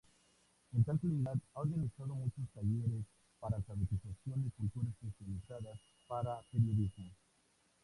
[0.73, 3.03] En tal calidad ha organizado muchos talleres,
[3.39, 7.11] para alfabetización y cultura especializadas para periodismo.